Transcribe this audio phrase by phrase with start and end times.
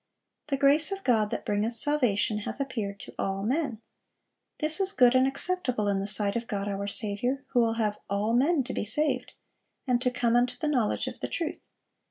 [0.47, 3.83] "The grace of God that bringeth salvation hath appeared to all men."
[4.57, 7.99] "This is good and acceptable in the sight of God our Saviour; who will have
[8.09, 9.33] all men to be saved;
[9.85, 11.69] and to come unto the knowledge of the truth.